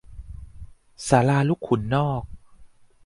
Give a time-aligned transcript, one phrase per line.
[1.07, 2.23] ศาลาลูกขุนนอก